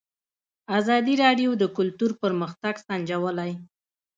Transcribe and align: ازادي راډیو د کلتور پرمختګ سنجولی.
ازادي 0.79 1.13
راډیو 1.23 1.51
د 1.61 1.63
کلتور 1.77 2.11
پرمختګ 2.21 2.73
سنجولی. 2.85 3.51